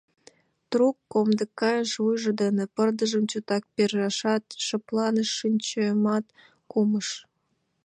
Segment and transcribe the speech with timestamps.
[0.69, 6.25] Трук комдык кайыш, вуйжо дене пырдыжым чотак перышат, шыпланыш, шинчамат
[6.71, 7.07] кумыш.